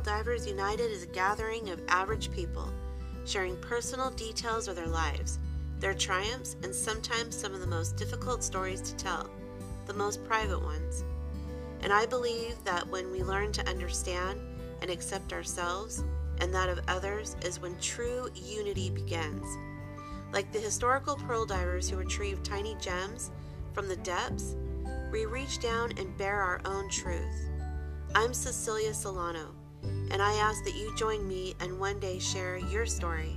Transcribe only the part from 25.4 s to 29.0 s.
down and bear our own truth. I'm Cecilia